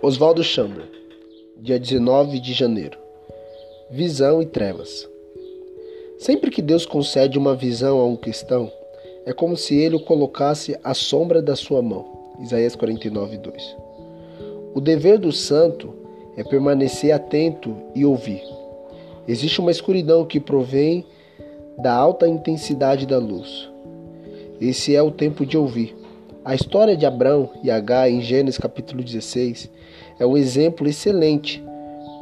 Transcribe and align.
Oswaldo 0.00 0.42
Chamber, 0.44 0.84
dia 1.56 1.78
19 1.78 2.40
de 2.40 2.52
janeiro. 2.52 2.98
Visão 3.90 4.40
e 4.40 4.46
trevas. 4.46 5.08
Sempre 6.18 6.50
que 6.50 6.62
Deus 6.62 6.86
concede 6.86 7.38
uma 7.38 7.54
visão 7.54 7.98
a 8.00 8.04
um 8.06 8.16
cristão, 8.16 8.70
é 9.26 9.32
como 9.32 9.56
se 9.56 9.76
ele 9.76 9.96
o 9.96 10.00
colocasse 10.00 10.78
à 10.82 10.94
sombra 10.94 11.42
da 11.42 11.54
sua 11.54 11.82
mão. 11.82 12.34
Isaías 12.40 12.76
49, 12.76 13.38
2. 13.38 13.76
O 14.74 14.80
dever 14.80 15.18
do 15.18 15.32
santo 15.32 15.92
é 16.36 16.44
permanecer 16.44 17.12
atento 17.12 17.76
e 17.94 18.04
ouvir. 18.04 18.42
Existe 19.26 19.60
uma 19.60 19.70
escuridão 19.70 20.24
que 20.24 20.38
provém 20.38 21.04
da 21.76 21.92
alta 21.92 22.28
intensidade 22.28 23.06
da 23.06 23.18
luz. 23.18 23.68
Esse 24.60 24.94
é 24.94 25.02
o 25.02 25.10
tempo 25.10 25.44
de 25.44 25.58
ouvir. 25.58 25.97
A 26.48 26.54
história 26.54 26.96
de 26.96 27.04
Abraão 27.04 27.50
e 27.62 27.70
Agar 27.70 28.10
em 28.10 28.22
Gênesis 28.22 28.56
capítulo 28.56 29.04
16 29.04 29.70
é 30.18 30.24
um 30.24 30.34
exemplo 30.34 30.88
excelente 30.88 31.62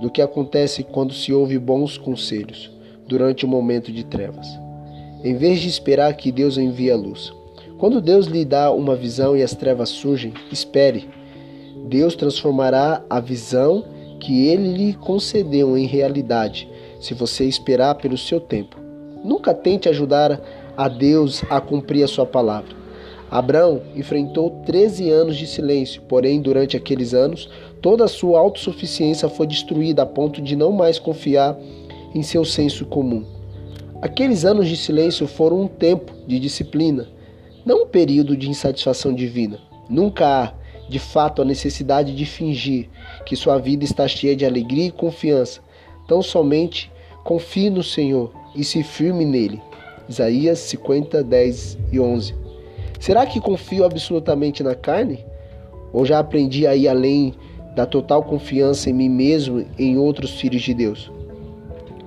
do 0.00 0.10
que 0.10 0.20
acontece 0.20 0.82
quando 0.82 1.14
se 1.14 1.32
ouve 1.32 1.56
bons 1.60 1.96
conselhos 1.96 2.68
durante 3.06 3.44
o 3.44 3.48
um 3.48 3.52
momento 3.52 3.92
de 3.92 4.02
trevas. 4.02 4.48
Em 5.22 5.36
vez 5.36 5.60
de 5.60 5.68
esperar 5.68 6.12
que 6.14 6.32
Deus 6.32 6.58
envie 6.58 6.90
a 6.90 6.96
luz. 6.96 7.32
Quando 7.78 8.00
Deus 8.00 8.26
lhe 8.26 8.44
dá 8.44 8.72
uma 8.72 8.96
visão 8.96 9.36
e 9.36 9.44
as 9.44 9.54
trevas 9.54 9.90
surgem, 9.90 10.34
espere. 10.50 11.08
Deus 11.86 12.16
transformará 12.16 13.04
a 13.08 13.20
visão 13.20 13.84
que 14.18 14.48
ele 14.48 14.76
lhe 14.76 14.94
concedeu 14.94 15.78
em 15.78 15.86
realidade, 15.86 16.68
se 17.00 17.14
você 17.14 17.44
esperar 17.44 17.94
pelo 17.94 18.18
seu 18.18 18.40
tempo. 18.40 18.76
Nunca 19.24 19.54
tente 19.54 19.88
ajudar 19.88 20.40
a 20.76 20.88
Deus 20.88 21.44
a 21.48 21.60
cumprir 21.60 22.02
a 22.02 22.08
sua 22.08 22.26
palavra. 22.26 22.85
Abraão 23.30 23.82
enfrentou 23.96 24.50
13 24.64 25.10
anos 25.10 25.36
de 25.36 25.46
silêncio, 25.46 26.02
porém, 26.02 26.40
durante 26.40 26.76
aqueles 26.76 27.12
anos, 27.12 27.48
toda 27.82 28.04
a 28.04 28.08
sua 28.08 28.38
autossuficiência 28.38 29.28
foi 29.28 29.46
destruída 29.46 30.02
a 30.02 30.06
ponto 30.06 30.40
de 30.40 30.54
não 30.54 30.70
mais 30.70 30.98
confiar 30.98 31.58
em 32.14 32.22
seu 32.22 32.44
senso 32.44 32.86
comum. 32.86 33.24
Aqueles 34.00 34.44
anos 34.44 34.68
de 34.68 34.76
silêncio 34.76 35.26
foram 35.26 35.62
um 35.62 35.68
tempo 35.68 36.12
de 36.26 36.38
disciplina, 36.38 37.08
não 37.64 37.82
um 37.82 37.86
período 37.86 38.36
de 38.36 38.48
insatisfação 38.48 39.12
divina. 39.12 39.58
Nunca 39.88 40.26
há, 40.26 40.52
de 40.88 41.00
fato, 41.00 41.42
a 41.42 41.44
necessidade 41.44 42.14
de 42.14 42.24
fingir 42.24 42.88
que 43.24 43.34
sua 43.34 43.58
vida 43.58 43.84
está 43.84 44.06
cheia 44.06 44.36
de 44.36 44.46
alegria 44.46 44.86
e 44.86 44.92
confiança. 44.92 45.60
Tão 46.06 46.22
somente 46.22 46.92
confie 47.24 47.70
no 47.70 47.82
Senhor 47.82 48.32
e 48.54 48.62
se 48.62 48.84
firme 48.84 49.24
nele. 49.24 49.60
Isaías 50.08 50.60
50, 50.60 51.24
10 51.24 51.78
e 51.90 51.98
11. 51.98 52.45
Será 52.98 53.26
que 53.26 53.40
confio 53.40 53.84
absolutamente 53.84 54.62
na 54.62 54.74
carne? 54.74 55.24
Ou 55.92 56.04
já 56.04 56.18
aprendi 56.18 56.66
a 56.66 56.74
ir 56.74 56.88
além 56.88 57.34
da 57.74 57.86
total 57.86 58.22
confiança 58.22 58.90
em 58.90 58.92
mim 58.92 59.08
mesmo 59.08 59.64
e 59.78 59.84
em 59.84 59.98
outros 59.98 60.40
filhos 60.40 60.62
de 60.62 60.74
Deus? 60.74 61.10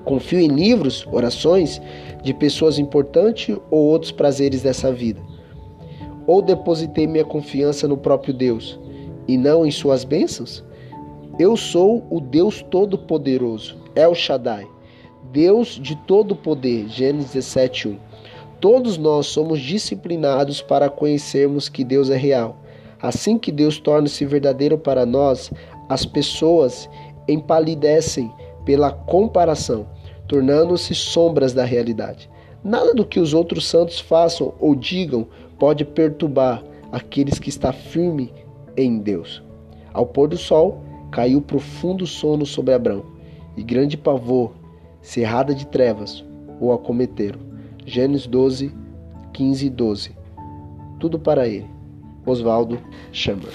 Confio 0.03 0.39
em 0.39 0.47
livros, 0.47 1.07
orações 1.11 1.81
de 2.23 2.33
pessoas 2.33 2.79
importantes 2.79 3.55
ou 3.69 3.85
outros 3.85 4.11
prazeres 4.11 4.63
dessa 4.63 4.91
vida? 4.91 5.21
Ou 6.25 6.41
depositei 6.41 7.07
minha 7.07 7.25
confiança 7.25 7.87
no 7.87 7.97
próprio 7.97 8.33
Deus 8.33 8.79
e 9.27 9.37
não 9.37 9.65
em 9.65 9.71
suas 9.71 10.03
bênçãos? 10.03 10.63
Eu 11.37 11.55
sou 11.55 12.05
o 12.09 12.19
Deus 12.19 12.61
Todo-Poderoso, 12.63 13.77
El 13.95 14.13
Shaddai, 14.13 14.67
Deus 15.31 15.79
de 15.81 15.95
todo 15.95 16.35
poder, 16.35 16.87
Gênesis 16.89 17.33
17, 17.33 17.87
1. 17.89 18.08
Todos 18.59 18.97
nós 18.97 19.27
somos 19.27 19.61
disciplinados 19.61 20.61
para 20.61 20.89
conhecermos 20.89 21.69
que 21.69 21.83
Deus 21.83 22.09
é 22.09 22.17
real. 22.17 22.57
Assim 23.01 23.37
que 23.37 23.51
Deus 23.51 23.79
torna-se 23.79 24.25
verdadeiro 24.25 24.77
para 24.77 25.05
nós, 25.05 25.49
as 25.87 26.05
pessoas 26.05 26.89
empalidecem 27.27 28.29
pela 28.65 28.91
comparação, 28.91 29.87
tornando-se 30.27 30.93
sombras 30.93 31.53
da 31.53 31.63
realidade. 31.63 32.29
Nada 32.61 32.93
do 32.93 33.05
que 33.05 33.19
os 33.19 33.33
outros 33.33 33.65
santos 33.65 34.01
façam 34.01 34.53
ou 34.59 34.75
digam 34.75 35.25
pode 35.57 35.85
perturbar 35.85 36.61
aqueles 36.91 37.39
que 37.39 37.49
estão 37.49 37.71
firmes 37.71 38.29
em 38.75 38.99
Deus. 38.99 39.41
Ao 39.93 40.05
pôr 40.05 40.27
do 40.27 40.37
sol, 40.37 40.83
caiu 41.11 41.41
profundo 41.41 42.05
sono 42.05 42.45
sobre 42.45 42.73
Abraão, 42.73 43.05
e 43.55 43.63
grande 43.63 43.97
pavor, 43.97 44.51
cerrada 45.01 45.55
de 45.55 45.65
trevas, 45.65 46.23
o 46.59 46.71
acometeram. 46.73 47.48
Gênesis 47.89 48.27
12, 48.27 48.71
15 49.33 49.65
e 49.65 49.69
12. 49.71 50.11
Tudo 50.99 51.17
para 51.17 51.47
ele. 51.47 51.65
Oswaldo 52.23 52.79
Chamber. 53.11 53.49